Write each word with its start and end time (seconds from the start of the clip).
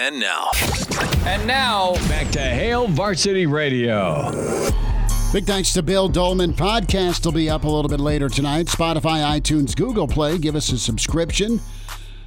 And 0.00 0.20
now. 0.20 0.50
And 1.26 1.44
now, 1.44 1.94
back 2.08 2.30
to 2.30 2.38
Hail 2.38 2.86
Varsity 2.86 3.46
Radio. 3.46 4.30
Big 5.32 5.44
thanks 5.44 5.72
to 5.72 5.82
Bill 5.82 6.08
Dolman. 6.08 6.52
Podcast 6.52 7.24
will 7.24 7.32
be 7.32 7.50
up 7.50 7.64
a 7.64 7.68
little 7.68 7.88
bit 7.88 7.98
later 7.98 8.28
tonight. 8.28 8.66
Spotify, 8.66 9.40
iTunes, 9.40 9.74
Google 9.74 10.06
Play. 10.06 10.38
Give 10.38 10.54
us 10.54 10.70
a 10.70 10.78
subscription. 10.78 11.60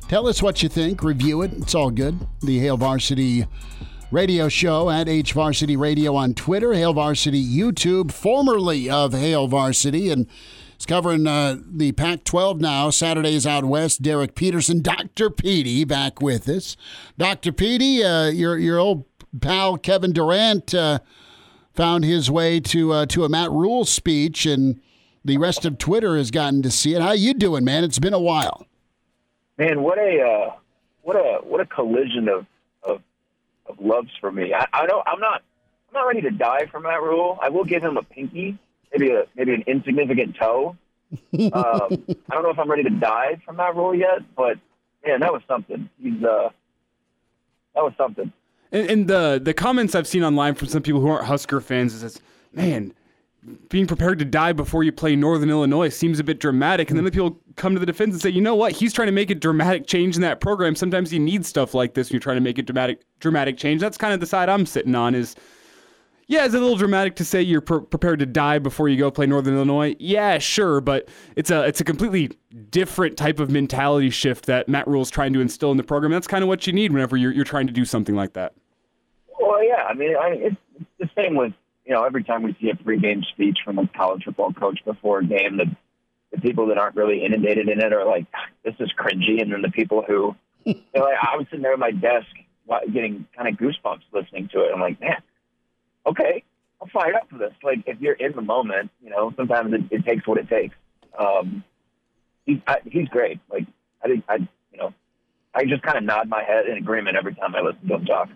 Tell 0.10 0.28
us 0.28 0.44
what 0.44 0.62
you 0.62 0.68
think. 0.68 1.02
Review 1.02 1.44
it. 1.44 1.54
It's 1.54 1.74
all 1.74 1.92
good. 1.92 2.20
The 2.42 2.60
Hail 2.60 2.76
Varsity 2.76 3.48
radio 4.12 4.50
show 4.50 4.90
at 4.90 5.08
H 5.08 5.32
Varsity 5.32 5.78
Radio 5.78 6.14
on 6.14 6.34
Twitter, 6.34 6.74
Hail 6.74 6.92
Varsity 6.92 7.42
YouTube, 7.42 8.12
formerly 8.12 8.90
of 8.90 9.14
Hail 9.14 9.48
Varsity, 9.48 10.10
and 10.10 10.28
it's 10.82 10.88
covering 10.88 11.28
uh, 11.28 11.58
the 11.64 11.92
Pac 11.92 12.24
12 12.24 12.60
now. 12.60 12.90
Saturdays 12.90 13.46
out 13.46 13.66
west. 13.66 14.02
Derek 14.02 14.34
Peterson, 14.34 14.82
Dr. 14.82 15.30
Petey 15.30 15.84
back 15.84 16.24
with 16.24 16.50
us. 16.50 16.76
Dr. 17.20 17.52
Petey, 17.52 18.04
uh, 18.04 18.30
your, 18.30 18.58
your 18.58 18.80
old 18.80 19.06
pal 19.40 19.78
Kevin 19.78 20.12
Durant 20.12 20.74
uh, 20.74 20.98
found 21.76 22.04
his 22.04 22.32
way 22.32 22.60
to, 22.62 22.94
uh, 22.94 23.06
to 23.06 23.24
a 23.24 23.30
Matt 23.30 23.52
Rhule 23.52 23.86
speech, 23.86 24.48
and 24.48 24.82
the 25.24 25.38
rest 25.38 25.66
of 25.66 25.78
Twitter 25.78 26.18
has 26.18 26.32
gotten 26.32 26.64
to 26.64 26.72
see 26.72 26.96
it. 26.96 27.02
How 27.04 27.12
you 27.12 27.36
doing, 27.36 27.64
man? 27.64 27.84
It's 27.84 28.00
been 28.00 28.16
a 28.16 28.20
while. 28.20 28.66
Man, 29.60 29.84
what 29.84 30.00
a 30.00 30.20
uh, 30.20 30.56
what 31.04 31.16
a 31.16 31.42
what 31.44 31.62
a 31.62 31.68
collision 31.68 32.28
of 32.28 32.48
of, 32.82 33.04
of 33.68 33.80
loves 33.80 34.10
for 34.20 34.32
me. 34.32 34.52
I, 34.52 34.66
I 34.74 34.88
don't. 34.88 35.08
I'm 35.08 35.20
not. 35.20 35.44
I'm 35.90 35.94
not 35.94 36.08
ready 36.08 36.22
to 36.22 36.32
die 36.32 36.66
for 36.72 36.80
Matt 36.80 37.04
Rhule. 37.04 37.38
I 37.40 37.50
will 37.50 37.66
give 37.66 37.84
him 37.84 37.98
a 37.98 38.02
pinky 38.02 38.58
maybe 38.94 39.12
a 39.12 39.24
maybe 39.36 39.54
an 39.54 39.64
insignificant 39.68 40.36
toe. 40.36 40.76
um, 41.12 41.20
I 41.54 41.88
don't 42.32 42.44
know 42.44 42.50
if 42.50 42.60
I'm 42.60 42.70
ready 42.70 42.84
to 42.84 42.90
die 42.90 43.42
from 43.46 43.58
that 43.58 43.76
role 43.76 43.96
yet, 43.96 44.20
but 44.36 44.58
man, 45.06 45.20
that 45.22 45.32
was 45.32 45.42
something. 45.48 45.90
He's 46.02 46.24
uh, 46.24 46.50
that 47.76 47.84
was 47.84 47.94
something. 47.98 48.32
And, 48.72 48.90
and 48.90 49.08
the 49.08 49.40
the 49.44 49.54
comments 49.54 49.96
I've 49.96 50.08
seen 50.08 50.24
online 50.24 50.56
from 50.56 50.68
some 50.68 50.82
people 50.82 51.02
who 51.02 51.08
aren't 51.08 51.26
Husker 51.26 51.62
fans 51.62 51.94
is, 51.94 52.02
this, 52.02 52.22
man, 52.54 52.94
being 53.70 53.88
prepared 53.88 54.20
to 54.20 54.26
die 54.26 54.54
before 54.54 54.84
you 54.84 54.92
play 54.92 55.16
Northern 55.16 55.50
Illinois 55.50 55.90
seems 55.90 56.20
a 56.20 56.24
bit 56.24 56.40
dramatic. 56.40 56.90
And 56.90 56.98
then 56.98 57.06
the 57.06 57.12
people 57.12 57.40
come 57.56 57.74
to 57.74 57.80
the 57.80 57.86
defense 57.86 58.14
and 58.14 58.22
say, 58.22 58.30
you 58.30 58.42
know 58.42 58.56
what? 58.56 58.72
He's 58.72 58.94
trying 58.94 59.08
to 59.08 59.12
make 59.12 59.32
a 59.32 59.36
dramatic 59.36 59.88
change 59.88 60.16
in 60.16 60.22
that 60.22 60.40
program. 60.42 60.76
Sometimes 60.76 61.12
you 61.12 61.20
need 61.20 61.46
stuff 61.46 61.74
like 61.74 61.96
this 61.96 62.10
when 62.10 62.16
you're 62.16 62.22
trying 62.22 62.38
to 62.38 62.42
make 62.42 62.60
a 62.60 62.62
dramatic 62.62 63.02
dramatic 63.20 63.58
change. 63.58 63.82
That's 63.82 63.98
kind 63.98 64.14
of 64.14 64.20
the 64.20 64.28
side 64.28 64.48
I'm 64.48 64.66
sitting 64.66 64.96
on. 64.96 65.16
Is 65.16 65.36
yeah, 66.28 66.46
it's 66.46 66.54
a 66.54 66.60
little 66.60 66.78
dramatic 66.78 67.16
to 67.18 67.26
say 67.26 67.42
you're 67.42 67.62
pre- 67.62 67.82
prepared 67.82 68.20
to 68.20 68.26
die 68.26 68.60
before 68.60 68.88
you 68.88 68.98
go 68.98 69.12
play 69.12 69.26
Northern 69.26 69.56
Illinois. 69.56 69.96
Yeah, 70.00 70.38
sure, 70.38 70.80
but 70.80 71.10
it's 71.36 71.52
a 71.52 71.64
it's 71.64 71.82
a 71.82 71.84
completely 71.84 72.32
different 72.70 73.18
type 73.18 73.40
of 73.40 73.50
mentality 73.50 74.10
shift 74.10 74.46
that 74.46 74.70
Matt 74.70 74.88
Rhule 74.88 75.02
is 75.02 75.10
trying 75.10 75.34
to 75.34 75.42
instill 75.42 75.72
in 75.72 75.78
the 75.78 75.84
program. 75.84 76.12
That's 76.12 76.28
kind 76.28 76.44
of 76.44 76.48
what 76.48 76.66
you 76.68 76.74
need 76.74 76.94
whenever 76.94 77.18
you're 77.18 77.32
you're 77.32 77.46
trying 77.46 77.68
to 77.68 77.74
do 77.74 77.86
something 77.86 78.16
like 78.16 78.34
that. 78.34 78.54
Well, 79.40 79.64
yeah, 79.64 79.84
I 79.90 79.94
mean, 79.94 80.16
I, 80.16 80.30
it's, 80.30 80.56
it's 80.80 80.90
the 81.00 81.10
same 81.22 81.36
with 81.36 81.54
you 81.86 81.94
know 81.94 82.04
every 82.04 82.24
time 82.24 82.44
we 82.44 82.56
see 82.62 82.70
a 82.70 82.76
pregame 82.76 83.26
speech 83.26 83.60
from 83.66 83.78
a 83.78 83.88
college 83.88 84.24
football 84.24 84.54
coach 84.54 84.80
before 84.86 85.20
a 85.20 85.26
game, 85.26 85.58
the 85.58 85.66
the 86.32 86.40
people 86.40 86.68
that 86.68 86.78
aren't 86.78 86.96
really 86.96 87.26
inundated 87.26 87.68
in 87.68 87.82
it 87.82 87.92
are 87.92 88.06
like, 88.06 88.26
this 88.64 88.76
is 88.80 88.90
cringy, 88.98 89.42
and 89.42 89.52
then 89.52 89.62
the 89.62 89.72
people 89.72 90.02
who, 90.08 90.34
you 90.64 90.76
know, 90.96 91.04
like, 91.04 91.18
I 91.22 91.36
was 91.36 91.46
sitting 91.50 91.62
there 91.62 91.74
at 91.74 91.80
my 91.80 91.92
desk 91.92 92.28
getting 92.94 93.26
kind 93.36 93.50
of 93.50 93.56
goosebumps 93.56 94.04
listening 94.14 94.48
to 94.54 94.62
it. 94.62 94.72
I'm 94.74 94.80
like, 94.80 94.98
man 95.02 95.22
okay, 96.06 96.44
I'm 96.82 96.90
fired 96.90 97.16
up 97.16 97.30
for 97.30 97.38
this. 97.38 97.54
Like 97.64 97.84
if 97.86 98.00
you're 98.02 98.14
in 98.14 98.34
the 98.34 98.42
moment, 98.42 98.92
you 99.04 99.10
know, 99.10 99.34
sometimes 99.36 99.74
it, 99.74 99.82
it 99.92 100.06
takes 100.06 100.28
what 100.28 100.38
it 100.38 100.50
takes. 100.50 100.76
Um, 101.18 101.64
he's 102.46 102.58
I, 102.68 102.78
he's 102.86 103.08
great. 103.10 103.40
Like 103.50 103.66
I 104.04 104.08
think 104.08 104.24
I 104.28 104.36
you 104.36 104.78
know 104.78 104.94
I 105.54 105.66
just 105.66 105.84
kind 105.84 105.98
of 105.98 106.04
nod 106.04 106.28
my 106.30 106.44
head 106.44 106.68
in 106.68 106.78
agreement 106.78 107.18
every 107.18 107.36
time 107.36 107.56
I 107.56 107.62
listen 107.62 107.88
to 107.88 107.96
him 107.96 108.06
talk. 108.06 108.30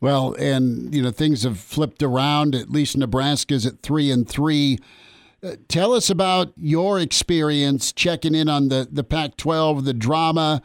Well, 0.00 0.34
and 0.38 0.94
you 0.94 1.02
know 1.02 1.10
things 1.10 1.42
have 1.42 1.58
flipped 1.58 2.02
around. 2.02 2.54
At 2.54 2.70
least 2.70 2.96
Nebraska's 2.96 3.66
at 3.66 3.80
three 3.82 4.10
and 4.10 4.28
three. 4.28 4.78
Uh, 5.42 5.56
tell 5.68 5.94
us 5.94 6.10
about 6.10 6.52
your 6.56 7.00
experience 7.00 7.92
checking 7.92 8.34
in 8.34 8.48
on 8.48 8.68
the 8.68 8.88
the 8.90 9.04
Pac-12, 9.04 9.84
the 9.84 9.94
drama 9.94 10.62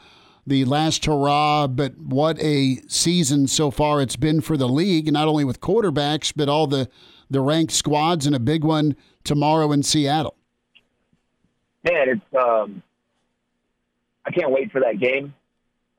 the 0.47 0.66
last 0.66 1.06
hurrah, 1.06 1.67
but 1.67 1.97
what 1.97 2.39
a 2.39 2.78
season 2.88 3.47
so 3.47 3.72
far 3.72 4.01
it's 4.01 4.16
been 4.16 4.41
for 4.41 4.57
the 4.57 4.67
league, 4.67 5.11
not 5.11 5.28
only 5.28 5.44
with 5.44 5.59
quarterbacks, 5.59 6.31
but 6.35 6.47
all 6.47 6.67
the, 6.67 6.89
the 7.29 7.41
ranked 7.41 7.73
squads 7.73 8.28
and 8.28 8.35
a 8.35 8.39
big 8.39 8.63
one 8.63 8.95
tomorrow 9.23 9.72
in 9.72 9.81
Seattle. 9.81 10.35
Man, 11.83 12.09
it's 12.09 12.44
um, 12.44 12.83
I 14.25 14.31
can't 14.31 14.51
wait 14.51 14.72
for 14.72 14.81
that 14.81 15.00
game. 15.00 15.33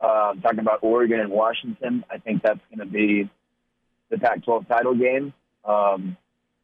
Uh, 0.01 0.34
talking 0.34 0.59
about 0.59 0.81
Oregon 0.83 1.21
and 1.21 1.31
Washington. 1.31 2.05
I 2.11 2.19
think 2.19 2.43
that's 2.43 2.61
going 2.75 2.87
to 2.87 2.93
be 2.93 3.31
the 4.11 4.19
Pac-12 4.19 4.69
title 4.69 4.95
game. 4.95 5.33
Um, 5.65 6.17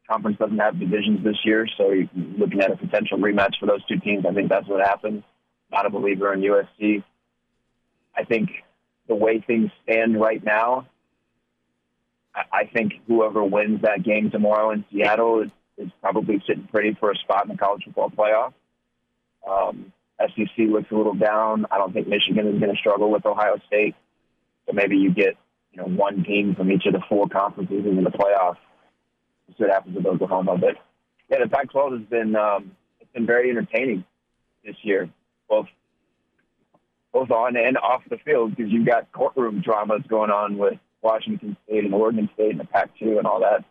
conference 0.09 0.37
doesn't 0.37 0.59
have 0.59 0.79
divisions 0.79 1.23
this 1.23 1.37
year, 1.43 1.67
so 1.77 1.91
you're 1.91 2.09
looking 2.37 2.61
at 2.61 2.71
a 2.71 2.77
potential 2.77 3.17
rematch 3.17 3.53
for 3.59 3.65
those 3.65 3.83
two 3.85 3.97
teams. 3.99 4.25
I 4.29 4.33
think 4.33 4.49
that's 4.49 4.67
what 4.67 4.85
happens. 4.85 5.23
Not 5.71 5.85
a 5.85 5.89
believer 5.89 6.33
in 6.33 6.41
USC. 6.41 7.03
I 8.15 8.23
think 8.23 8.49
the 9.07 9.15
way 9.15 9.39
things 9.39 9.71
stand 9.83 10.19
right 10.19 10.43
now, 10.43 10.87
I 12.35 12.65
think 12.65 12.93
whoever 13.07 13.43
wins 13.43 13.81
that 13.81 14.03
game 14.03 14.31
tomorrow 14.31 14.71
in 14.71 14.85
Seattle 14.91 15.41
is, 15.41 15.51
is 15.77 15.91
probably 16.01 16.41
sitting 16.47 16.67
pretty 16.71 16.95
for 16.99 17.11
a 17.11 17.15
spot 17.15 17.45
in 17.45 17.51
the 17.51 17.57
college 17.57 17.83
football 17.85 18.09
playoff. 18.09 18.53
Um, 19.47 19.91
SEC 20.19 20.69
looks 20.69 20.91
a 20.91 20.95
little 20.95 21.13
down. 21.13 21.65
I 21.69 21.77
don't 21.77 21.93
think 21.93 22.07
Michigan 22.07 22.47
is 22.47 22.59
going 22.59 22.71
to 22.71 22.77
struggle 22.77 23.11
with 23.11 23.25
Ohio 23.25 23.57
State. 23.67 23.95
So 24.65 24.73
maybe 24.73 24.97
you 24.97 25.13
get 25.13 25.35
you 25.73 25.81
know 25.81 25.87
one 25.87 26.23
team 26.23 26.55
from 26.55 26.71
each 26.71 26.85
of 26.85 26.93
the 26.93 27.01
four 27.09 27.27
conferences 27.27 27.85
in 27.85 28.03
the 28.03 28.09
playoff. 28.09 28.57
See 29.49 29.63
what 29.63 29.71
happens 29.71 29.95
with 29.95 30.05
Oklahoma. 30.05 30.57
But 30.57 30.77
yeah, 31.29 31.37
the 31.43 31.49
Pac-12 31.49 31.99
has 31.99 32.09
been 32.09 32.35
um, 32.35 32.71
it's 32.99 33.11
been 33.11 33.25
very 33.25 33.49
entertaining 33.49 34.03
this 34.65 34.75
year, 34.81 35.09
both 35.49 35.67
both 37.13 37.29
on 37.31 37.55
and 37.55 37.77
off 37.77 38.01
the 38.09 38.17
field 38.17 38.55
because 38.55 38.71
you've 38.71 38.87
got 38.87 39.11
courtroom 39.11 39.61
dramas 39.61 40.01
going 40.09 40.31
on 40.31 40.57
with 40.57 40.79
Washington 41.01 41.55
State 41.65 41.85
and 41.85 41.93
Oregon 41.93 42.29
State 42.33 42.51
and 42.51 42.59
the 42.59 42.65
Pac-2 42.65 43.19
and 43.19 43.27
all 43.27 43.39
that 43.41 43.63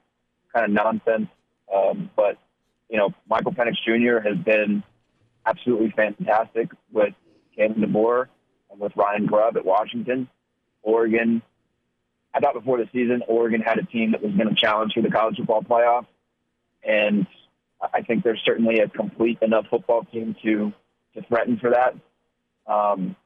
kind 0.55 0.65
of 0.67 0.71
nonsense. 0.71 1.29
Um, 1.75 2.09
but 2.15 2.39
you 2.89 2.99
know, 2.99 3.13
Michael 3.29 3.53
Penix 3.53 3.77
Jr. 3.85 4.27
has 4.27 4.39
been 4.39 4.83
absolutely 5.45 5.91
fantastic 5.91 6.71
with 6.93 7.15
Kalen 7.59 7.79
DeBoer 7.79 8.27
and 8.71 8.81
with 8.81 8.93
Ryan 8.95 9.27
Grubb 9.27 9.57
at 9.57 9.65
Washington. 9.65 10.29
Oregon, 10.83 11.43
I 12.35 12.41
thought 12.41 12.55
before 12.55 12.79
the 12.79 12.89
season, 12.93 13.23
Oregon 13.27 13.61
had 13.61 13.79
a 13.79 13.85
team 13.85 14.13
that 14.13 14.23
was 14.23 14.33
going 14.35 14.49
to 14.49 14.55
challenge 14.55 14.93
for 14.95 15.03
the 15.03 15.11
college 15.11 15.37
football 15.37 15.63
playoff, 15.63 16.07
and 16.85 17.27
I 17.93 18.03
think 18.03 18.23
they're 18.23 18.39
certainly 18.45 18.79
a 18.81 18.89
complete 18.89 19.39
enough 19.43 19.67
football 19.71 20.05
team 20.05 20.37
to 20.43 20.73
to 21.15 21.23
threaten 21.29 21.59
for 21.59 21.71
that. 21.71 21.95
Um, 22.73 23.17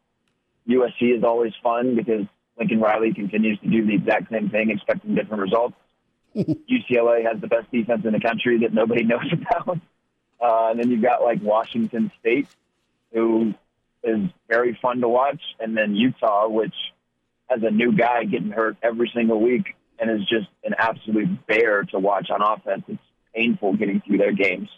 USC 0.68 1.16
is 1.16 1.24
always 1.24 1.52
fun 1.62 1.94
because 1.94 2.26
Lincoln 2.58 2.80
Riley 2.80 3.12
continues 3.12 3.58
to 3.60 3.68
do 3.68 3.86
the 3.86 3.94
exact 3.94 4.30
same 4.30 4.50
thing, 4.50 4.70
expecting 4.70 5.14
different 5.14 5.42
results. 5.42 5.74
UCLA 6.36 7.24
has 7.24 7.40
the 7.40 7.46
best 7.46 7.70
defense 7.70 8.04
in 8.04 8.12
the 8.12 8.20
country 8.20 8.60
that 8.60 8.72
nobody 8.72 9.04
knows 9.04 9.32
about. 9.32 9.78
Uh, 10.40 10.70
and 10.70 10.80
then 10.80 10.90
you've 10.90 11.02
got 11.02 11.22
like 11.22 11.42
Washington 11.42 12.10
State, 12.20 12.48
who 13.12 13.54
is 14.02 14.20
very 14.48 14.78
fun 14.80 15.00
to 15.00 15.08
watch, 15.08 15.40
and 15.58 15.76
then 15.76 15.94
Utah, 15.94 16.48
which 16.48 16.74
has 17.48 17.60
a 17.62 17.70
new 17.70 17.92
guy 17.92 18.24
getting 18.24 18.50
hurt 18.50 18.76
every 18.82 19.10
single 19.14 19.40
week 19.40 19.74
and 19.98 20.10
is 20.10 20.26
just 20.28 20.48
an 20.64 20.74
absolute 20.76 21.46
bear 21.46 21.84
to 21.84 21.98
watch 21.98 22.28
on 22.30 22.42
offense. 22.42 22.82
It's 22.88 22.98
painful 23.34 23.76
getting 23.76 24.02
through 24.06 24.18
their 24.18 24.32
games. 24.32 24.68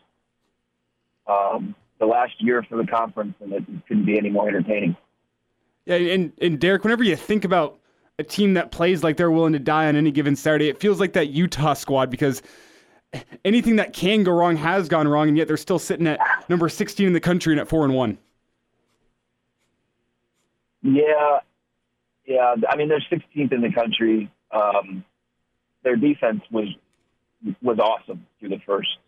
Um, 1.27 1.75
the 1.99 2.07
last 2.07 2.35
year 2.39 2.63
for 2.63 2.77
the 2.77 2.87
conference, 2.87 3.35
and 3.41 3.53
it 3.53 3.65
couldn't 3.89 4.07
be 4.07 4.17
any 4.17 4.31
more 4.31 4.49
entertaining. 4.49 4.97
Yeah, 5.89 5.97
and 5.97 6.33
and 6.41 6.61
Derek, 6.61 6.85
whenever 6.85 7.03
you 7.03 7.17
think 7.17 7.45
about 7.45 7.79
a 8.19 8.23
team 8.23 8.55
that 8.55 8.71
plays 8.71 9.03
like 9.03 9.17
they're 9.17 9.31
willing 9.31 9.55
to 9.55 9.59
die 9.59 9.87
on 9.87 9.97
any 9.97 10.11
given 10.11 10.37
Saturday, 10.37 10.69
it 10.69 10.79
feels 10.79 11.01
like 11.01 11.15
that 11.15 11.29
Utah 11.29 11.73
squad 11.73 12.11
because 12.11 12.43
anything 13.45 13.77
that 13.77 13.95
can 13.95 14.23
go 14.23 14.33
wrong 14.33 14.57
has 14.57 14.89
gone 14.89 15.09
wrong, 15.09 15.29
and 15.29 15.37
yet 15.37 15.49
they're 15.49 15.57
still 15.57 15.79
sitting 15.79 16.07
at 16.07 16.21
number 16.51 16.69
16 16.69 17.07
in 17.07 17.13
the 17.15 17.21
country 17.21 17.55
and 17.55 17.61
at 17.61 17.69
four 17.69 17.85
and 17.85 17.95
one. 17.95 18.19
Yeah, 20.83 21.41
Yeah, 22.27 22.55
I 22.69 22.77
mean 22.77 22.89
they're 22.89 23.05
16th 23.11 23.53
in 23.53 23.63
the 23.63 23.73
country. 23.73 24.31
Um, 24.51 25.05
their 25.85 25.97
defense 25.97 26.43
was 26.51 26.69
was 27.63 27.79
awesome 27.79 28.27
through 28.39 28.51
the 28.51 28.61
first 28.67 28.99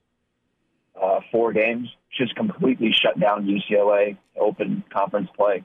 uh, 1.00 1.20
four 1.30 1.52
games. 1.52 1.88
Just 2.16 2.34
completely 2.36 2.92
shut 2.92 3.20
down 3.20 3.46
UCLA 3.46 4.16
open 4.38 4.82
conference 4.90 5.28
play. 5.36 5.62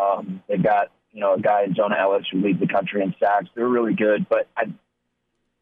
Um, 0.00 0.42
they 0.48 0.56
got 0.56 0.90
you 1.12 1.20
know 1.20 1.34
a 1.34 1.40
guy 1.40 1.66
Jonah 1.68 1.96
Elliss 1.98 2.26
who 2.30 2.40
leads 2.40 2.60
the 2.60 2.66
country 2.66 3.02
in 3.02 3.14
sacks. 3.20 3.48
They're 3.54 3.68
really 3.68 3.94
good, 3.94 4.28
but 4.28 4.48
I, 4.56 4.62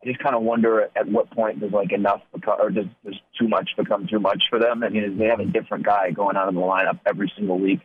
I 0.02 0.06
just 0.06 0.20
kind 0.20 0.34
of 0.34 0.42
wonder 0.42 0.88
at 0.94 1.08
what 1.08 1.30
point 1.30 1.60
does 1.60 1.72
like 1.72 1.92
enough 1.92 2.22
become, 2.32 2.60
or 2.60 2.70
does, 2.70 2.86
does 3.04 3.16
too 3.38 3.48
much 3.48 3.70
become 3.76 4.06
too 4.06 4.20
much 4.20 4.44
for 4.50 4.58
them? 4.58 4.84
I 4.84 4.90
mean, 4.90 5.18
they 5.18 5.26
have 5.26 5.40
a 5.40 5.46
different 5.46 5.84
guy 5.84 6.10
going 6.10 6.36
out 6.36 6.48
of 6.48 6.54
the 6.54 6.60
lineup 6.60 7.00
every 7.06 7.32
single 7.36 7.58
week. 7.58 7.80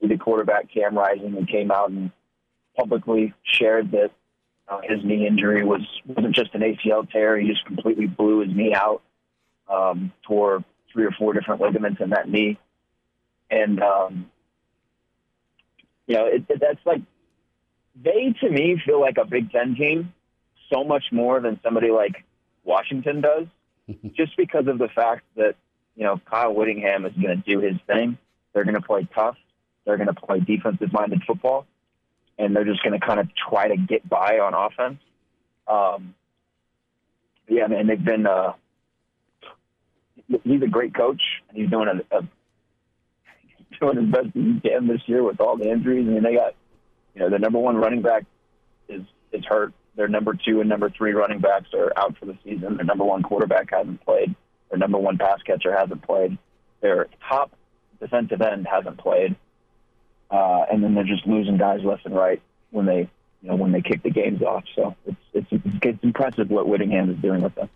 The 0.00 0.16
quarterback 0.16 0.72
Cam 0.72 0.96
Rising 0.96 1.36
and 1.36 1.46
came 1.46 1.70
out 1.70 1.90
and 1.90 2.10
publicly 2.76 3.34
shared 3.42 3.90
that 3.90 4.10
uh, 4.66 4.80
his 4.82 5.04
knee 5.04 5.26
injury 5.26 5.64
was 5.64 5.82
wasn't 6.06 6.34
just 6.34 6.54
an 6.54 6.62
ACL 6.62 7.10
tear; 7.10 7.38
he 7.38 7.48
just 7.48 7.64
completely 7.66 8.06
blew 8.06 8.40
his 8.40 8.54
knee 8.54 8.72
out, 8.74 9.02
um, 9.68 10.12
tore 10.22 10.64
three 10.92 11.04
or 11.04 11.10
four 11.10 11.32
different 11.32 11.60
ligaments 11.60 12.00
in 12.00 12.10
that 12.10 12.28
knee, 12.28 12.58
and 13.50 13.82
um, 13.82 14.30
you 16.10 16.16
know 16.16 16.26
it, 16.26 16.44
it, 16.48 16.60
that's 16.60 16.84
like 16.84 17.02
they 18.02 18.34
to 18.40 18.50
me 18.50 18.80
feel 18.84 19.00
like 19.00 19.16
a 19.18 19.24
Big 19.24 19.50
Ten 19.50 19.74
team 19.74 20.12
so 20.72 20.84
much 20.84 21.04
more 21.10 21.40
than 21.40 21.58
somebody 21.62 21.90
like 21.90 22.24
Washington 22.64 23.20
does, 23.20 23.46
just 24.16 24.36
because 24.36 24.66
of 24.66 24.78
the 24.78 24.88
fact 24.88 25.24
that 25.36 25.54
you 25.96 26.04
know 26.04 26.20
Kyle 26.30 26.52
Whittingham 26.52 27.06
is 27.06 27.12
going 27.12 27.36
to 27.40 27.42
do 27.42 27.60
his 27.60 27.76
thing. 27.86 28.18
They're 28.52 28.64
going 28.64 28.74
to 28.74 28.86
play 28.86 29.08
tough. 29.14 29.36
They're 29.84 29.96
going 29.96 30.12
to 30.12 30.20
play 30.20 30.40
defensive-minded 30.40 31.22
football 31.26 31.66
and 32.40 32.56
they're 32.56 32.64
just 32.64 32.82
going 32.82 32.98
to 32.98 33.06
kind 33.06 33.20
of 33.20 33.28
try 33.34 33.68
to 33.68 33.76
get 33.76 34.08
by 34.08 34.38
on 34.38 34.54
offense. 34.54 34.98
Um, 35.68 36.14
yeah, 37.48 37.66
man, 37.66 37.86
they've 37.86 38.02
been. 38.02 38.26
Uh, 38.26 38.54
he's 40.44 40.62
a 40.62 40.66
great 40.66 40.94
coach, 40.94 41.20
and 41.48 41.58
he's 41.58 41.68
doing 41.68 41.88
a, 41.88 42.16
a 42.16 42.22
doing 43.80 43.96
his 43.96 44.06
best 44.06 44.28
he 44.34 44.60
can 44.60 44.86
this 44.86 45.02
year 45.06 45.22
with 45.22 45.40
all 45.40 45.56
the 45.56 45.70
injuries. 45.70 46.06
I 46.06 46.10
mean, 46.10 46.22
they 46.22 46.34
got 46.34 46.54
you 47.14 47.20
know 47.20 47.30
the 47.30 47.38
number 47.38 47.58
one 47.58 47.76
running 47.76 48.02
back 48.02 48.24
is 48.88 49.02
is 49.32 49.44
hurt. 49.44 49.72
Their 49.96 50.08
number 50.08 50.34
two 50.34 50.60
and 50.60 50.68
number 50.68 50.88
three 50.90 51.12
running 51.12 51.40
backs 51.40 51.68
are 51.74 51.92
out 51.96 52.16
for 52.18 52.26
the 52.26 52.38
season. 52.44 52.76
Their 52.76 52.84
number 52.84 53.04
one 53.04 53.22
quarterback 53.22 53.70
hasn't 53.70 54.04
played. 54.04 54.34
Their 54.70 54.78
number 54.78 54.98
one 54.98 55.18
pass 55.18 55.42
catcher 55.42 55.76
hasn't 55.76 56.02
played. 56.02 56.38
Their 56.80 57.08
top 57.28 57.52
defensive 57.98 58.40
end 58.40 58.66
hasn't 58.70 58.98
played 58.98 59.36
uh, 60.30 60.64
and 60.70 60.82
then 60.82 60.94
they're 60.94 61.04
just 61.04 61.26
losing 61.26 61.56
guys 61.56 61.80
left 61.82 62.06
and 62.06 62.14
right 62.14 62.40
when 62.70 62.86
they 62.86 63.08
you 63.42 63.48
know 63.48 63.56
when 63.56 63.72
they 63.72 63.82
kick 63.82 64.02
the 64.02 64.10
games 64.10 64.42
off. 64.42 64.64
So 64.74 64.94
it's 65.06 65.16
it's, 65.34 65.64
it's 65.82 66.04
impressive 66.04 66.50
what 66.50 66.68
Whittingham 66.68 67.10
is 67.10 67.18
doing 67.18 67.42
with 67.42 67.54
them. 67.54 67.68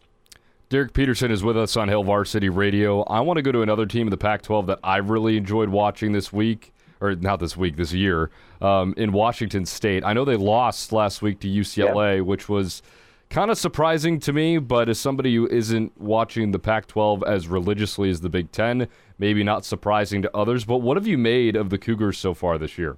Derek 0.74 0.92
Peterson 0.92 1.30
is 1.30 1.44
with 1.44 1.56
us 1.56 1.76
on 1.76 1.88
Hail 1.88 2.02
Varsity 2.02 2.48
Radio. 2.48 3.02
I 3.02 3.20
want 3.20 3.36
to 3.36 3.42
go 3.42 3.52
to 3.52 3.62
another 3.62 3.86
team 3.86 4.08
in 4.08 4.10
the 4.10 4.16
Pac-12 4.16 4.66
that 4.66 4.80
I've 4.82 5.08
really 5.08 5.36
enjoyed 5.36 5.68
watching 5.68 6.10
this 6.10 6.32
week, 6.32 6.74
or 7.00 7.14
not 7.14 7.38
this 7.38 7.56
week, 7.56 7.76
this 7.76 7.92
year, 7.92 8.32
um, 8.60 8.92
in 8.96 9.12
Washington 9.12 9.66
State. 9.66 10.02
I 10.04 10.14
know 10.14 10.24
they 10.24 10.34
lost 10.34 10.90
last 10.90 11.22
week 11.22 11.38
to 11.42 11.46
UCLA, 11.46 12.16
yeah. 12.16 12.22
which 12.22 12.48
was 12.48 12.82
kind 13.30 13.52
of 13.52 13.56
surprising 13.56 14.18
to 14.18 14.32
me, 14.32 14.58
but 14.58 14.88
as 14.88 14.98
somebody 14.98 15.32
who 15.36 15.46
isn't 15.46 15.92
watching 16.00 16.50
the 16.50 16.58
Pac 16.58 16.88
12 16.88 17.22
as 17.22 17.46
religiously 17.46 18.10
as 18.10 18.20
the 18.20 18.28
Big 18.28 18.50
Ten, 18.50 18.88
maybe 19.16 19.44
not 19.44 19.64
surprising 19.64 20.22
to 20.22 20.36
others. 20.36 20.64
But 20.64 20.78
what 20.78 20.96
have 20.96 21.06
you 21.06 21.18
made 21.18 21.54
of 21.54 21.70
the 21.70 21.78
Cougars 21.78 22.18
so 22.18 22.34
far 22.34 22.58
this 22.58 22.76
year? 22.76 22.96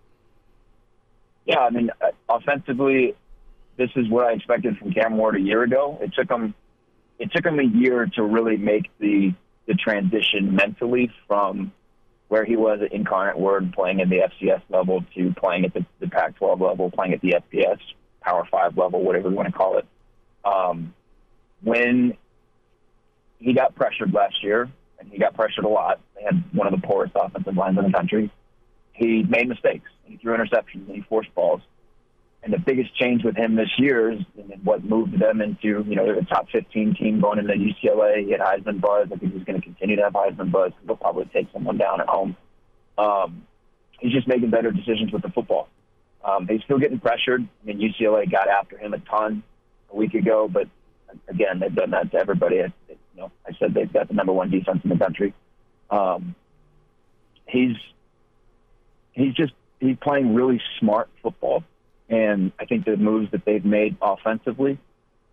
Yeah, 1.44 1.58
I 1.58 1.68
mean, 1.68 1.90
uh, 2.00 2.06
offensively, 2.30 3.14
this 3.76 3.90
is 3.96 4.08
what 4.08 4.24
I 4.24 4.32
expected 4.32 4.78
from 4.78 4.94
Cam 4.94 5.18
Ward 5.18 5.36
a 5.36 5.40
year 5.40 5.62
ago. 5.62 5.98
It 6.00 6.14
took 6.14 6.30
him, 6.30 6.54
it 7.18 7.32
took 7.32 7.44
him 7.44 7.58
a 7.58 7.64
year 7.64 8.06
to 8.14 8.22
really 8.22 8.56
make 8.56 8.90
the 8.98 9.34
the 9.66 9.74
transition 9.74 10.54
mentally 10.54 11.10
from 11.26 11.72
where 12.28 12.44
he 12.44 12.56
was 12.56 12.80
at 12.82 12.92
Incarnate 12.92 13.38
Word 13.38 13.72
playing 13.72 14.00
at 14.00 14.08
the 14.08 14.20
FCS 14.20 14.62
level 14.68 15.04
to 15.14 15.34
playing 15.34 15.64
at 15.64 15.74
the, 15.74 15.84
the 16.00 16.08
Pac-12 16.08 16.60
level, 16.60 16.90
playing 16.90 17.14
at 17.14 17.20
the 17.20 17.34
FBS 17.52 17.78
Power 18.20 18.46
Five 18.50 18.76
level, 18.76 19.02
whatever 19.02 19.28
you 19.30 19.36
want 19.36 19.46
to 19.46 19.52
call 19.52 19.78
it. 19.78 19.86
Um, 20.44 20.94
when 21.62 22.16
he 23.38 23.52
got 23.54 23.74
pressured 23.74 24.12
last 24.12 24.42
year, 24.42 24.70
and 24.98 25.10
he 25.10 25.18
got 25.18 25.34
pressured 25.34 25.64
a 25.64 25.68
lot, 25.68 26.00
they 26.14 26.22
had 26.22 26.42
one 26.52 26.72
of 26.72 26.80
the 26.80 26.86
poorest 26.86 27.12
offensive 27.14 27.56
lines 27.56 27.78
in 27.78 27.84
the 27.84 27.92
country. 27.92 28.30
He 28.92 29.22
made 29.24 29.48
mistakes. 29.48 29.88
He 30.04 30.16
threw 30.16 30.36
interceptions 30.36 30.86
and 30.86 30.94
he 30.94 31.02
forced 31.02 31.34
balls. 31.34 31.60
And 32.46 32.54
the 32.54 32.60
biggest 32.60 32.94
change 32.94 33.24
with 33.24 33.36
him 33.36 33.56
this 33.56 33.72
year 33.76 34.12
is 34.12 34.20
what 34.62 34.84
moved 34.84 35.18
them 35.18 35.40
into, 35.40 35.84
you 35.88 35.96
know, 35.96 36.08
a 36.08 36.24
top 36.26 36.48
15 36.50 36.94
team 36.94 37.20
going 37.20 37.40
into 37.40 37.52
UCLA. 37.52 38.24
He 38.24 38.30
had 38.30 38.40
Heisman 38.40 38.80
buzz. 38.80 39.08
I 39.12 39.16
think 39.16 39.32
he's 39.32 39.42
going 39.42 39.60
to 39.60 39.64
continue 39.64 39.96
to 39.96 40.02
have 40.02 40.12
Heisman 40.12 40.52
buzz. 40.52 40.70
He'll 40.86 40.94
probably 40.94 41.24
take 41.32 41.48
someone 41.52 41.76
down 41.76 42.00
at 42.00 42.06
home. 42.06 42.36
Um, 42.96 43.48
he's 43.98 44.12
just 44.12 44.28
making 44.28 44.50
better 44.50 44.70
decisions 44.70 45.10
with 45.10 45.22
the 45.22 45.30
football. 45.30 45.68
Um, 46.24 46.46
he's 46.46 46.62
still 46.62 46.78
getting 46.78 47.00
pressured. 47.00 47.42
I 47.42 47.66
mean, 47.66 47.80
UCLA 47.80 48.30
got 48.30 48.46
after 48.46 48.78
him 48.78 48.94
a 48.94 49.00
ton 49.00 49.42
a 49.90 49.96
week 49.96 50.14
ago, 50.14 50.46
but 50.48 50.68
again, 51.26 51.58
they've 51.58 51.74
done 51.74 51.90
that 51.90 52.12
to 52.12 52.16
everybody. 52.16 52.62
I, 52.62 52.72
you 52.88 52.96
know, 53.16 53.32
I 53.44 53.56
said 53.58 53.74
they've 53.74 53.92
got 53.92 54.06
the 54.06 54.14
number 54.14 54.32
one 54.32 54.50
defense 54.50 54.82
in 54.84 54.90
the 54.90 54.98
country. 54.98 55.34
Um, 55.90 56.36
he's 57.48 57.74
he's 59.14 59.34
just 59.34 59.52
he's 59.80 59.96
playing 60.00 60.32
really 60.32 60.62
smart 60.78 61.08
football, 61.24 61.64
and 62.08 62.52
I 62.58 62.64
think 62.66 62.84
the 62.84 62.96
moves 62.96 63.30
that 63.32 63.44
they've 63.44 63.64
made 63.64 63.96
offensively 64.00 64.78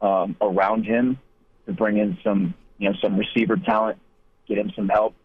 um, 0.01 0.35
around 0.41 0.85
him 0.85 1.19
to 1.65 1.73
bring 1.73 1.97
in 1.97 2.17
some 2.23 2.53
you 2.77 2.89
know 2.89 2.95
some 3.01 3.17
receiver 3.17 3.57
talent, 3.57 3.99
get 4.47 4.57
him 4.57 4.71
some 4.75 4.89
help. 4.89 5.15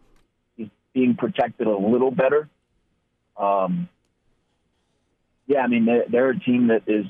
He's 0.55 0.69
being 0.93 1.15
protected 1.15 1.67
a 1.67 1.77
little 1.77 2.11
better. 2.11 2.49
Um, 3.37 3.89
yeah, 5.47 5.61
I 5.61 5.67
mean 5.67 5.85
they're, 5.85 6.05
they're 6.07 6.29
a 6.29 6.39
team 6.39 6.67
that 6.67 6.83
is 6.87 7.05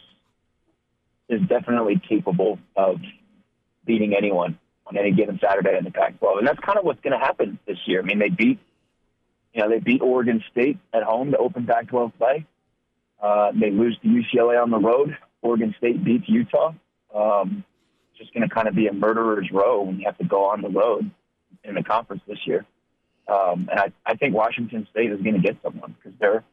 is 1.30 1.42
definitely 1.48 2.02
capable 2.08 2.60
of 2.76 2.98
beating 3.86 4.16
anyone 4.16 4.58
on 4.88 4.98
any 4.98 5.12
given 5.12 5.40
Saturday 5.42 5.78
in 5.78 5.84
the 5.84 5.92
Pac-12, 5.92 6.40
and 6.40 6.48
that's 6.48 6.60
kind 6.60 6.78
of 6.78 6.84
what's 6.84 7.00
going 7.02 7.18
to 7.18 7.24
happen 7.24 7.60
this 7.68 7.78
year. 7.86 8.02
I 8.02 8.04
mean, 8.04 8.20
they 8.20 8.30
beat, 8.30 8.60
you 9.54 9.62
know, 9.62 9.70
they 9.70 9.80
beat 9.80 10.02
Oregon 10.02 10.44
State 10.52 10.80
at 10.92 11.04
home 11.04 11.32
to 11.32 11.38
open 11.38 11.68
Pac-12 11.68 12.14
play. 12.18 12.46
Uh, 13.22 13.52
they 13.60 13.72
lose 13.72 13.98
to 14.02 14.08
UCLA 14.08 14.62
on 14.62 14.72
the 14.72 14.78
road. 14.78 15.18
Oregon 15.42 15.74
State 15.78 16.04
beats 16.04 16.26
Utah. 16.28 16.74
Um, 17.14 17.64
it's 18.12 18.20
just 18.20 18.34
going 18.34 18.48
to 18.48 18.54
kind 18.54 18.68
of 18.68 18.76
be 18.76 18.88
a 18.88 18.94
murderer's 18.94 19.50
row 19.52 19.84
when 19.84 20.00
you 20.00 20.06
have 20.06 20.18
to 20.18 20.26
go 20.26 20.46
on 20.46 20.62
the 20.62 20.70
road 20.70 21.10
in 21.64 21.76
the 21.76 21.84
conference 21.84 22.22
this 22.28 22.40
year. 22.46 22.66
Um, 23.28 23.70
and 23.70 23.80
I, 23.80 23.92
I 24.06 24.16
think 24.16 24.36
Washington 24.36 24.88
State 24.92 25.12
is 25.12 25.22
going 25.22 25.36
to 25.36 25.42
get 25.42 25.58
someone 25.62 25.96
because 26.02 26.18
they're 26.20 26.44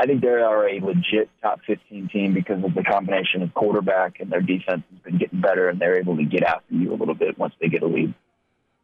I 0.00 0.06
think 0.06 0.22
they 0.22 0.28
are 0.28 0.66
a 0.66 0.80
legit 0.80 1.28
top 1.42 1.60
15 1.66 2.08
team 2.08 2.32
because 2.32 2.64
of 2.64 2.74
the 2.74 2.82
combination 2.82 3.42
of 3.42 3.52
quarterback 3.52 4.18
and 4.20 4.32
their 4.32 4.40
defense 4.40 4.82
has 4.90 4.98
been 5.04 5.18
getting 5.18 5.42
better, 5.42 5.68
and 5.68 5.78
they're 5.78 5.98
able 5.98 6.16
to 6.16 6.24
get 6.24 6.42
after 6.42 6.74
you 6.74 6.94
a 6.94 6.96
little 6.96 7.14
bit 7.14 7.38
once 7.38 7.52
they 7.60 7.68
get 7.68 7.82
a 7.82 7.86
lead. 7.86 8.14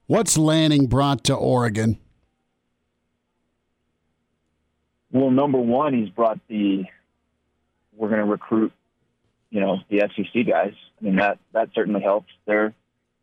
What's 0.09 0.37
Lanning 0.37 0.89
brought 0.89 1.25
to 1.25 1.35
Oregon? 1.35 1.97
Well, 5.17 5.31
number 5.31 5.57
one, 5.57 5.95
he's 5.95 6.11
brought 6.11 6.41
the 6.47 6.85
we're 7.97 8.11
going 8.11 8.21
to 8.21 8.31
recruit, 8.31 8.71
you 9.49 9.61
know, 9.61 9.79
the 9.89 10.01
SEC 10.15 10.47
guys. 10.47 10.75
I 11.01 11.05
mean 11.05 11.17
that 11.17 11.39
that 11.55 11.71
certainly 11.75 12.03
helps. 12.03 12.31
Their 12.45 12.75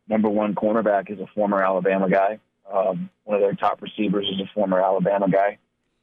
number 0.08 0.28
one 0.28 0.56
cornerback 0.56 1.08
is 1.08 1.20
a 1.20 1.28
former 1.36 1.62
Alabama 1.62 2.10
guy. 2.10 2.40
Um, 2.68 3.10
one 3.22 3.36
of 3.36 3.42
their 3.42 3.54
top 3.54 3.80
receivers 3.80 4.26
is 4.28 4.40
a 4.40 4.50
former 4.52 4.80
Alabama 4.80 5.30
guy. 5.30 5.58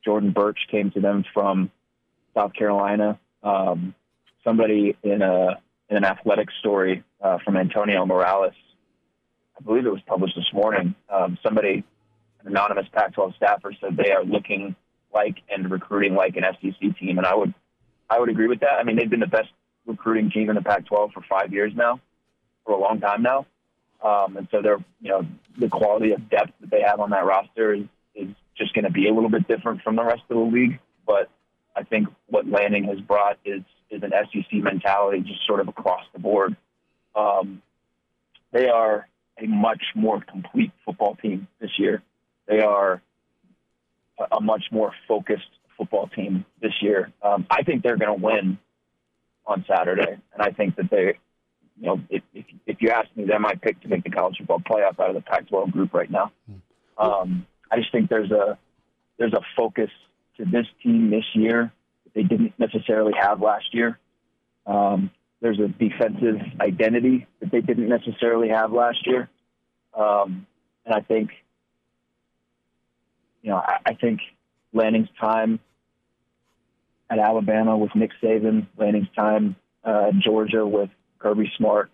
Jordan 0.05 0.31
Burch 0.31 0.59
came 0.71 0.91
to 0.91 1.01
them 1.01 1.25
from 1.33 1.69
South 2.33 2.53
Carolina. 2.53 3.19
Um, 3.43 3.93
somebody 4.45 4.95
in 5.03 5.21
a 5.21 5.59
in 5.89 5.97
an 5.97 6.05
athletic 6.05 6.47
story 6.61 7.03
uh, 7.19 7.39
from 7.43 7.57
Antonio 7.57 8.05
Morales, 8.05 8.55
I 9.59 9.61
believe 9.61 9.85
it 9.85 9.91
was 9.91 10.01
published 10.07 10.37
this 10.37 10.53
morning. 10.53 10.95
Um, 11.09 11.37
somebody, 11.43 11.83
an 12.39 12.47
anonymous 12.47 12.85
Pac-12 12.93 13.35
staffer, 13.35 13.73
said 13.81 13.97
they 13.97 14.11
are 14.11 14.23
looking 14.23 14.77
like 15.13 15.37
and 15.49 15.69
recruiting 15.69 16.15
like 16.15 16.35
an 16.35 16.43
SEC 16.61 16.97
team, 16.97 17.17
and 17.17 17.25
I 17.25 17.35
would 17.35 17.53
I 18.09 18.19
would 18.19 18.29
agree 18.29 18.47
with 18.47 18.59
that. 18.61 18.73
I 18.79 18.83
mean, 18.83 18.95
they've 18.95 19.09
been 19.09 19.19
the 19.19 19.27
best 19.27 19.49
recruiting 19.85 20.29
team 20.31 20.49
in 20.49 20.55
the 20.55 20.61
Pac-12 20.61 21.13
for 21.13 21.21
five 21.29 21.53
years 21.53 21.73
now, 21.75 21.99
for 22.65 22.73
a 22.73 22.79
long 22.79 22.99
time 22.99 23.23
now, 23.23 23.45
um, 24.03 24.37
and 24.37 24.47
so 24.51 24.61
they're 24.61 24.83
you 25.01 25.09
know 25.09 25.25
the 25.57 25.69
quality 25.69 26.11
of 26.11 26.29
depth 26.29 26.53
that 26.61 26.69
they 26.69 26.81
have 26.81 26.99
on 26.99 27.11
that 27.11 27.25
roster 27.25 27.73
is 27.73 27.85
is 28.15 28.29
just 28.57 28.73
going 28.73 28.85
to 28.85 28.91
be 28.91 29.07
a 29.07 29.13
little 29.13 29.29
bit 29.29 29.47
different 29.47 29.81
from 29.81 29.95
the 29.95 30.03
rest 30.03 30.21
of 30.29 30.37
the 30.37 30.55
league, 30.55 30.79
but 31.05 31.29
I 31.75 31.83
think 31.83 32.07
what 32.27 32.47
Lanning 32.47 32.85
has 32.85 32.99
brought 32.99 33.37
is 33.45 33.61
is 33.89 34.03
an 34.03 34.11
SEC 34.11 34.53
mentality, 34.53 35.19
just 35.19 35.45
sort 35.45 35.59
of 35.59 35.67
across 35.67 36.03
the 36.13 36.19
board. 36.19 36.55
Um, 37.15 37.61
they 38.51 38.67
are 38.67 39.07
a 39.37 39.47
much 39.47 39.83
more 39.95 40.21
complete 40.21 40.71
football 40.85 41.15
team 41.15 41.47
this 41.59 41.71
year. 41.77 42.01
They 42.47 42.61
are 42.61 43.01
a, 44.31 44.41
much 44.41 44.65
more 44.71 44.93
focused 45.07 45.49
football 45.77 46.07
team 46.07 46.45
this 46.61 46.73
year. 46.81 47.11
Um, 47.23 47.45
I 47.49 47.63
think 47.63 47.83
they're 47.83 47.97
going 47.97 48.19
to 48.19 48.25
win 48.25 48.57
on 49.45 49.65
Saturday, 49.67 50.17
and 50.33 50.41
I 50.41 50.51
think 50.51 50.75
that 50.75 50.89
they, 50.89 51.17
you 51.79 51.87
know, 51.87 51.99
if 52.09 52.23
if, 52.33 52.45
if 52.65 52.77
you 52.81 52.89
ask 52.89 53.07
me, 53.15 53.25
they're 53.25 53.39
my 53.39 53.55
pick 53.55 53.81
to 53.81 53.87
make 53.87 54.03
the 54.03 54.09
college 54.09 54.37
football 54.37 54.59
playoff 54.59 54.99
out 54.99 55.09
of 55.09 55.15
the 55.15 55.21
Pac-12 55.21 55.71
group 55.71 55.93
right 55.93 56.09
now. 56.09 56.31
Um, 56.97 57.47
I 57.71 57.77
just 57.77 57.91
think 57.91 58.09
there's 58.09 58.31
a 58.31 58.57
there's 59.17 59.33
a 59.33 59.41
focus 59.55 59.89
to 60.37 60.45
this 60.45 60.65
team 60.83 61.09
this 61.09 61.25
year 61.33 61.71
that 62.03 62.13
they 62.13 62.23
didn't 62.23 62.53
necessarily 62.59 63.13
have 63.19 63.41
last 63.41 63.73
year. 63.73 63.99
Um, 64.65 65.11
there's 65.41 65.59
a 65.59 65.67
defensive 65.67 66.39
identity 66.59 67.27
that 67.39 67.51
they 67.51 67.61
didn't 67.61 67.89
necessarily 67.89 68.49
have 68.49 68.71
last 68.71 69.07
year, 69.07 69.29
um, 69.97 70.45
and 70.85 70.93
I 70.93 71.01
think, 71.01 71.31
you 73.41 73.49
know, 73.49 73.57
I, 73.57 73.77
I 73.85 73.93
think 73.93 74.21
Lanning's 74.73 75.09
time 75.19 75.59
at 77.09 77.19
Alabama 77.19 77.77
with 77.77 77.93
Nick 77.95 78.11
Saban, 78.21 78.67
Lanning's 78.77 79.09
time 79.15 79.55
uh, 79.85 80.09
at 80.09 80.19
Georgia 80.19 80.65
with 80.65 80.89
Kirby 81.19 81.51
Smart. 81.57 81.91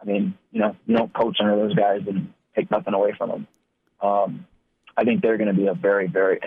I 0.00 0.04
mean, 0.04 0.36
you 0.50 0.60
know, 0.60 0.76
you 0.86 0.96
don't 0.96 1.12
coach 1.12 1.38
under 1.40 1.56
those 1.56 1.74
guys 1.74 2.02
and 2.06 2.32
take 2.54 2.70
nothing 2.70 2.94
away 2.94 3.12
from 3.16 3.30
them. 3.30 3.46
Um, 4.00 4.46
I 4.96 5.04
think 5.04 5.22
they're 5.22 5.36
going 5.36 5.54
to 5.54 5.60
be 5.60 5.66
a 5.66 5.74
very, 5.74 6.06
very, 6.06 6.40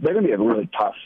they're 0.00 0.14
going 0.14 0.24
to 0.24 0.28
be 0.28 0.34
a 0.34 0.38
really 0.38 0.68
tough 0.76 0.96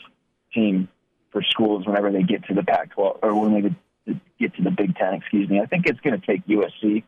team 0.53 0.87
for 1.31 1.41
schools 1.43 1.85
whenever 1.85 2.11
they 2.11 2.23
get 2.23 2.45
to 2.45 2.53
the 2.53 2.63
Pac-12 2.63 3.19
or 3.21 3.39
when 3.39 3.53
they 3.53 4.15
get 4.39 4.55
to 4.55 4.61
the 4.63 4.71
Big 4.71 4.95
Ten. 4.95 5.13
Excuse 5.13 5.49
me. 5.49 5.59
I 5.59 5.65
think 5.65 5.87
it's 5.87 5.99
going 5.99 6.19
to 6.19 6.25
take 6.25 6.45
USC 6.47 7.03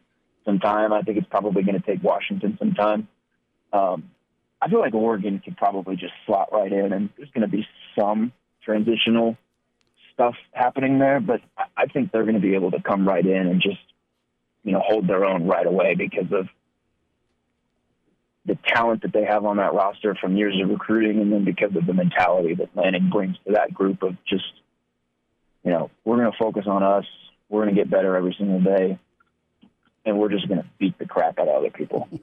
some 0.45 0.59
time. 0.59 0.93
I 0.93 1.01
think 1.01 1.17
it's 1.17 1.27
probably 1.27 1.63
going 1.63 1.79
to 1.79 1.85
take 1.85 2.03
Washington 2.03 2.57
some 2.59 2.73
time. 2.73 3.07
Um, 3.73 4.11
I 4.65 4.67
feel 4.67 4.79
like 4.79 4.95
Oregon 4.95 5.39
could 5.45 5.57
probably 5.57 5.95
just 5.95 6.13
slot 6.25 6.49
right 6.51 6.71
in, 6.71 6.91
and 6.91 7.09
there's 7.17 7.29
going 7.29 7.43
to 7.43 7.47
be 7.47 7.67
some 7.97 8.31
transitional 8.63 9.37
stuff 10.11 10.33
happening 10.53 10.97
there, 10.97 11.19
but 11.19 11.41
I 11.77 11.85
think 11.85 12.11
they're 12.11 12.23
going 12.23 12.33
to 12.33 12.41
be 12.41 12.55
able 12.55 12.71
to 12.71 12.81
come 12.81 13.07
right 13.07 13.23
in 13.23 13.47
and 13.47 13.61
just, 13.61 13.77
you 14.63 14.71
know, 14.71 14.81
hold 14.83 15.07
their 15.07 15.23
own 15.23 15.45
right 15.45 15.67
away 15.67 15.93
because 15.93 16.31
of 16.31 16.47
the 18.47 18.57
talent 18.65 19.03
that 19.03 19.13
they 19.13 19.23
have 19.23 19.45
on 19.45 19.57
that 19.57 19.75
roster 19.75 20.15
from 20.15 20.35
years 20.35 20.59
of 20.59 20.67
recruiting, 20.67 21.21
and 21.21 21.31
then 21.31 21.43
because 21.43 21.75
of 21.75 21.85
the 21.85 21.93
mentality 21.93 22.55
that 22.55 22.75
Lanning 22.75 23.11
brings 23.11 23.37
to 23.45 23.53
that 23.53 23.71
group 23.71 24.01
of 24.01 24.15
just, 24.27 24.51
you 25.63 25.69
know, 25.69 25.91
we're 26.03 26.17
going 26.17 26.31
to 26.31 26.37
focus 26.39 26.65
on 26.65 26.81
us. 26.81 27.05
We're 27.49 27.65
going 27.65 27.75
to 27.75 27.79
get 27.79 27.91
better 27.91 28.15
every 28.15 28.35
single 28.35 28.61
day, 28.61 28.97
and 30.05 30.17
we're 30.17 30.29
just 30.29 30.47
going 30.47 30.61
to 30.61 30.67
beat 30.79 30.97
the 30.97 31.05
crap 31.05 31.37
out 31.37 31.47
of 31.47 31.55
other 31.55 31.69
people. 31.69 32.09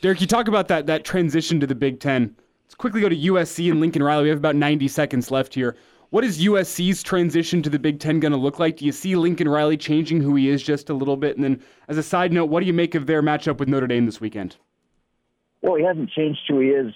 Derek, 0.00 0.20
you 0.20 0.26
talk 0.26 0.48
about 0.48 0.68
that 0.68 0.86
that 0.86 1.04
transition 1.04 1.60
to 1.60 1.66
the 1.66 1.74
Big 1.74 2.00
Ten. 2.00 2.36
Let's 2.64 2.74
quickly 2.74 3.00
go 3.00 3.08
to 3.08 3.16
USC 3.16 3.70
and 3.70 3.80
Lincoln 3.80 4.02
Riley. 4.02 4.24
We 4.24 4.28
have 4.30 4.38
about 4.38 4.56
90 4.56 4.88
seconds 4.88 5.30
left 5.30 5.54
here. 5.54 5.76
What 6.10 6.24
is 6.24 6.44
USC's 6.44 7.02
transition 7.02 7.62
to 7.62 7.70
the 7.70 7.78
Big 7.78 8.00
Ten 8.00 8.20
going 8.20 8.32
to 8.32 8.38
look 8.38 8.58
like? 8.58 8.76
Do 8.76 8.84
you 8.84 8.92
see 8.92 9.16
Lincoln 9.16 9.48
Riley 9.48 9.76
changing 9.76 10.20
who 10.20 10.34
he 10.34 10.48
is 10.48 10.62
just 10.62 10.90
a 10.90 10.94
little 10.94 11.16
bit? 11.16 11.36
And 11.36 11.44
then, 11.44 11.62
as 11.88 11.98
a 11.98 12.02
side 12.02 12.32
note, 12.32 12.46
what 12.46 12.60
do 12.60 12.66
you 12.66 12.72
make 12.72 12.94
of 12.94 13.06
their 13.06 13.22
matchup 13.22 13.58
with 13.58 13.68
Notre 13.68 13.86
Dame 13.86 14.06
this 14.06 14.20
weekend? 14.20 14.56
Well, 15.62 15.76
he 15.76 15.84
hasn't 15.84 16.10
changed 16.10 16.40
who 16.48 16.60
he 16.60 16.68
is 16.68 16.92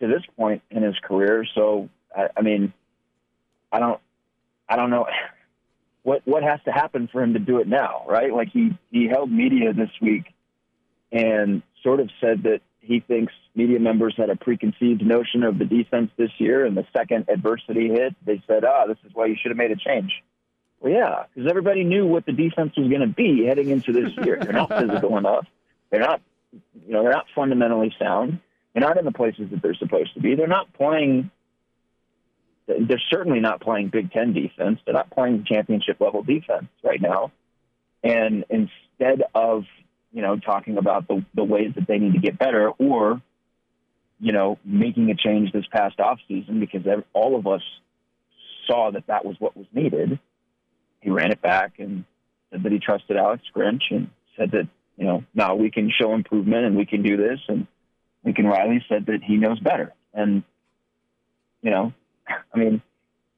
to 0.00 0.08
this 0.08 0.22
point 0.36 0.62
in 0.70 0.82
his 0.82 0.96
career. 1.02 1.44
So, 1.54 1.88
I, 2.16 2.28
I 2.36 2.42
mean, 2.42 2.72
I 3.72 3.78
don't, 3.78 4.00
I 4.68 4.76
don't 4.76 4.90
know 4.90 5.06
what 6.02 6.22
what 6.24 6.42
has 6.42 6.60
to 6.64 6.72
happen 6.72 7.08
for 7.12 7.22
him 7.22 7.34
to 7.34 7.38
do 7.38 7.58
it 7.58 7.68
now, 7.68 8.04
right? 8.08 8.32
Like 8.32 8.48
he 8.52 8.70
he 8.90 9.06
held 9.08 9.30
media 9.30 9.72
this 9.72 9.90
week 10.00 10.24
and 11.12 11.62
sort 11.86 12.00
of 12.00 12.10
said 12.20 12.42
that 12.42 12.62
he 12.80 12.98
thinks 12.98 13.32
media 13.54 13.78
members 13.78 14.14
had 14.16 14.28
a 14.28 14.36
preconceived 14.36 15.06
notion 15.06 15.44
of 15.44 15.56
the 15.58 15.64
defense 15.64 16.10
this 16.16 16.30
year, 16.38 16.66
and 16.66 16.76
the 16.76 16.84
second 16.96 17.26
adversity 17.28 17.88
hit, 17.88 18.14
they 18.24 18.42
said, 18.46 18.64
"Ah, 18.64 18.82
oh, 18.84 18.88
this 18.88 18.98
is 19.04 19.12
why 19.14 19.26
you 19.26 19.36
should 19.40 19.52
have 19.52 19.56
made 19.56 19.70
a 19.70 19.76
change." 19.76 20.22
Well, 20.80 20.92
yeah, 20.92 21.24
because 21.32 21.48
everybody 21.48 21.84
knew 21.84 22.06
what 22.06 22.26
the 22.26 22.32
defense 22.32 22.76
was 22.76 22.88
going 22.88 23.00
to 23.00 23.06
be 23.06 23.44
heading 23.46 23.70
into 23.70 23.92
this 23.92 24.10
year. 24.24 24.38
They're 24.40 24.52
not 24.52 24.68
physical 24.80 25.16
enough. 25.16 25.46
They're 25.90 26.00
not, 26.00 26.20
you 26.52 26.92
know, 26.92 27.02
they're 27.02 27.12
not 27.12 27.26
fundamentally 27.34 27.94
sound. 27.98 28.40
They're 28.72 28.86
not 28.86 28.98
in 28.98 29.04
the 29.04 29.12
places 29.12 29.50
that 29.50 29.62
they're 29.62 29.74
supposed 29.74 30.14
to 30.14 30.20
be. 30.20 30.34
They're 30.34 30.48
not 30.48 30.72
playing. 30.74 31.30
They're 32.66 33.02
certainly 33.10 33.40
not 33.40 33.60
playing 33.60 33.88
Big 33.88 34.10
Ten 34.10 34.32
defense. 34.32 34.80
They're 34.84 34.94
not 34.94 35.10
playing 35.10 35.44
championship 35.44 36.00
level 36.00 36.22
defense 36.22 36.66
right 36.82 37.00
now. 37.00 37.30
And 38.02 38.44
instead 38.50 39.22
of 39.34 39.64
you 40.16 40.22
know, 40.22 40.38
talking 40.38 40.78
about 40.78 41.06
the, 41.08 41.22
the 41.34 41.44
ways 41.44 41.72
that 41.74 41.86
they 41.86 41.98
need 41.98 42.14
to 42.14 42.18
get 42.18 42.38
better 42.38 42.70
or, 42.70 43.20
you 44.18 44.32
know, 44.32 44.58
making 44.64 45.10
a 45.10 45.14
change 45.14 45.52
this 45.52 45.66
past 45.70 46.00
off 46.00 46.18
season 46.26 46.58
because 46.58 46.86
all 47.12 47.36
of 47.36 47.46
us 47.46 47.60
saw 48.66 48.90
that 48.92 49.08
that 49.08 49.26
was 49.26 49.36
what 49.38 49.54
was 49.54 49.66
needed. 49.74 50.18
He 51.02 51.10
ran 51.10 51.32
it 51.32 51.42
back 51.42 51.74
and 51.80 52.06
said 52.50 52.62
that 52.62 52.72
he 52.72 52.78
trusted 52.78 53.18
Alex 53.18 53.42
Grinch 53.54 53.82
and 53.90 54.08
said 54.38 54.52
that, 54.52 54.66
you 54.96 55.04
know, 55.04 55.22
now 55.34 55.54
we 55.54 55.70
can 55.70 55.90
show 55.90 56.14
improvement 56.14 56.64
and 56.64 56.78
we 56.78 56.86
can 56.86 57.02
do 57.02 57.18
this. 57.18 57.40
And 57.48 57.66
Lincoln 58.24 58.46
Riley 58.46 58.82
said 58.88 59.04
that 59.06 59.22
he 59.22 59.36
knows 59.36 59.60
better. 59.60 59.92
And, 60.14 60.44
you 61.60 61.70
know, 61.72 61.92
I 62.54 62.58
mean, 62.58 62.80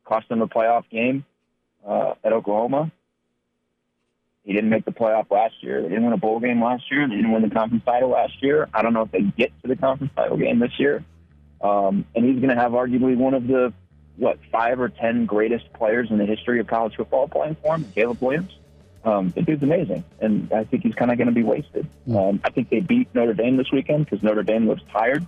cost 0.04 0.28
them 0.28 0.42
a 0.42 0.46
playoff 0.46 0.88
game 0.90 1.24
uh, 1.84 2.14
at 2.22 2.32
Oklahoma. 2.32 2.92
He 4.48 4.54
didn't 4.54 4.70
make 4.70 4.86
the 4.86 4.92
playoff 4.92 5.30
last 5.30 5.62
year. 5.62 5.82
They 5.82 5.90
didn't 5.90 6.04
win 6.04 6.14
a 6.14 6.16
bowl 6.16 6.40
game 6.40 6.64
last 6.64 6.90
year. 6.90 7.06
They 7.06 7.16
didn't 7.16 7.32
win 7.32 7.42
the 7.42 7.50
conference 7.50 7.84
title 7.84 8.08
last 8.08 8.42
year. 8.42 8.66
I 8.72 8.80
don't 8.80 8.94
know 8.94 9.02
if 9.02 9.10
they 9.10 9.20
get 9.20 9.52
to 9.60 9.68
the 9.68 9.76
conference 9.76 10.10
title 10.16 10.38
game 10.38 10.58
this 10.58 10.72
year. 10.78 11.04
Um, 11.60 12.06
and 12.14 12.24
he's 12.24 12.36
going 12.36 12.48
to 12.48 12.54
have 12.54 12.72
arguably 12.72 13.14
one 13.14 13.34
of 13.34 13.46
the 13.46 13.74
what 14.16 14.38
five 14.50 14.80
or 14.80 14.88
ten 14.88 15.26
greatest 15.26 15.70
players 15.74 16.10
in 16.10 16.16
the 16.16 16.24
history 16.24 16.60
of 16.60 16.66
college 16.66 16.96
football 16.96 17.28
playing 17.28 17.56
for 17.56 17.74
him, 17.74 17.84
Caleb 17.94 18.22
Williams. 18.22 18.58
Um, 19.04 19.34
the 19.36 19.42
dude's 19.42 19.62
amazing, 19.62 20.02
and 20.18 20.50
I 20.50 20.64
think 20.64 20.82
he's 20.82 20.94
kind 20.94 21.10
of 21.10 21.18
going 21.18 21.28
to 21.28 21.34
be 21.34 21.42
wasted. 21.42 21.86
Um, 22.10 22.40
I 22.42 22.48
think 22.48 22.70
they 22.70 22.80
beat 22.80 23.14
Notre 23.14 23.34
Dame 23.34 23.58
this 23.58 23.70
weekend 23.70 24.06
because 24.06 24.22
Notre 24.22 24.42
Dame 24.42 24.66
looks 24.66 24.82
tired, 24.90 25.26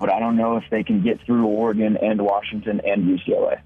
but 0.00 0.10
I 0.10 0.18
don't 0.18 0.38
know 0.38 0.56
if 0.56 0.64
they 0.70 0.82
can 0.82 1.02
get 1.02 1.20
through 1.20 1.44
Oregon 1.44 1.98
and 1.98 2.22
Washington 2.22 2.80
and 2.86 3.04
UCLA. 3.04 3.60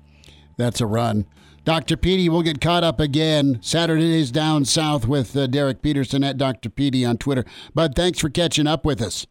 That's 0.57 0.81
a 0.81 0.87
run. 0.87 1.27
Dr. 1.65 1.97
Petey 1.97 2.29
will 2.29 2.43
get 2.43 2.61
caught 2.61 2.83
up 2.83 2.99
again. 2.99 3.59
Saturdays 3.63 4.33
down 4.33 4.65
south 4.65 5.07
with 5.07 5.37
uh, 5.37 5.47
Derek 5.47 5.81
Peterson 5.81 6.25
at 6.25 6.37
Dr. 6.37 6.69
Petey 6.69 7.05
on 7.05 7.19
Twitter. 7.19 7.45
But 7.75 7.95
thanks 7.95 8.19
for 8.19 8.29
catching 8.29 8.67
up 8.67 8.85
with 8.85 9.01
us. 9.01 9.27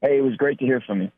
Hey, 0.00 0.18
it 0.18 0.22
was 0.22 0.34
great 0.36 0.58
to 0.58 0.64
hear 0.64 0.80
from 0.80 1.02
you. 1.02 1.10